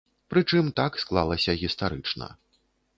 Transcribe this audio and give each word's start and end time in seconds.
Прычым 0.33 0.71
так 0.79 0.97
склалася 1.03 1.57
гістарычна. 1.63 2.35